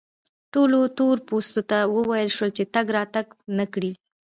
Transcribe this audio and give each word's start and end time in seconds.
ټولو 0.53 0.79
تور 0.97 1.17
پوستو 1.27 1.61
ته 1.69 1.77
وویل 1.95 2.29
شول 2.35 2.51
چې 2.57 2.63
تګ 2.73 2.85
راتګ 2.97 3.25
و 3.33 3.35
نه 3.57 3.65
کړي. 3.73 3.91